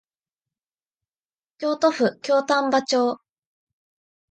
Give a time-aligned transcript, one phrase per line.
[1.59, 3.21] 京都府京丹波町